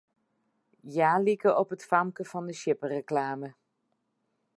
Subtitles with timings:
[0.93, 3.49] Hja like op it famke fan 'e sjippereklame.